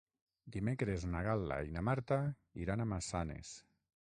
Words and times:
Dimecres 0.53 1.05
na 1.11 1.21
Gal·la 1.29 1.59
i 1.67 1.75
na 1.77 1.83
Marta 1.91 2.19
iran 2.67 2.83
a 2.83 2.89
Massanes. 2.97 3.55